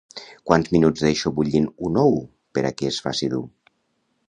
[0.51, 2.17] Quants minuts deixo bullint un ou
[2.59, 3.45] per a que es faci dur?